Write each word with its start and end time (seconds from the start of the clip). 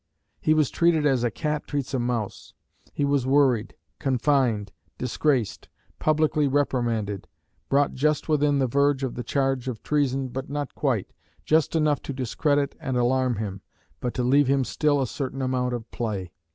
He 0.39 0.55
was 0.55 0.71
treated 0.71 1.05
as 1.05 1.23
a 1.23 1.29
cat 1.29 1.67
treats 1.67 1.93
a 1.93 1.99
mouse; 1.99 2.55
he 2.91 3.05
was 3.05 3.27
worried, 3.27 3.75
confined, 3.99 4.71
disgraced, 4.97 5.69
publicly 5.99 6.47
reprimanded, 6.47 7.27
brought 7.69 7.93
just 7.93 8.27
within 8.27 8.65
verge 8.65 9.03
of 9.03 9.13
the 9.13 9.21
charge 9.23 9.67
of 9.67 9.83
treason, 9.83 10.29
but 10.29 10.49
not 10.49 10.73
quite, 10.73 11.13
just 11.45 11.75
enough 11.75 12.01
to 12.01 12.13
discredit 12.13 12.73
and 12.79 12.97
alarm 12.97 13.35
him, 13.35 13.61
but 13.99 14.15
to 14.15 14.23
leave 14.23 14.47
him 14.47 14.63
still 14.63 14.99
a 14.99 15.05
certain 15.05 15.39
amount 15.39 15.75
of 15.75 15.91
play. 15.91 16.31